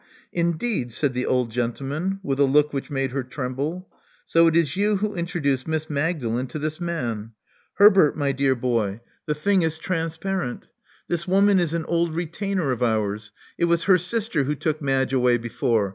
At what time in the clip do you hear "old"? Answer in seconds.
1.27-1.51, 11.85-12.15